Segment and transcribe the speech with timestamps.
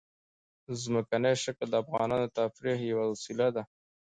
[0.81, 3.63] ځمکنی شکل د افغانانو د تفریح یوه وسیله ده.